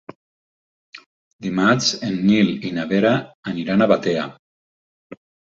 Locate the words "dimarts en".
1.47-2.17